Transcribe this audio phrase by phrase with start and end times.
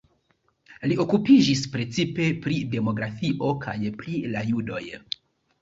[0.91, 4.83] Li okupiĝis precipe pri demografio kaj pri la judoj.